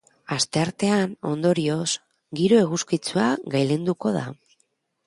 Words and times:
Asteartean, 0.35 1.13
ondorioz, 1.33 1.91
giro 2.41 2.63
eguzkitsua 2.65 3.31
gailenduko 3.59 4.17
da. 4.19 4.27